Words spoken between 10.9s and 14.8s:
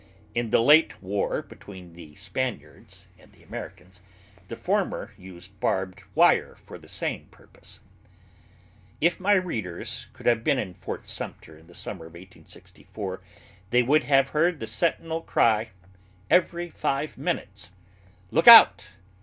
Sumter in the summer of 1864 they would have heard the